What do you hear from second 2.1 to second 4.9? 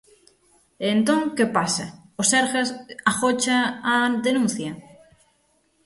¿o Sergas agocha a denuncia?